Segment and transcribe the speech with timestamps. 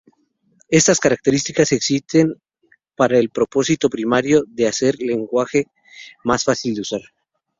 [0.69, 2.33] Estas características existen
[2.95, 5.67] para el propósito primario de hacer el lenguaje
[6.23, 7.01] más fácil usar.